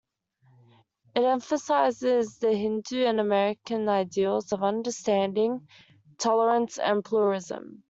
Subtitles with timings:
[1.13, 5.67] It emphasises the Hindu and American ideals of understanding,
[6.17, 7.79] tolerance and pluralism.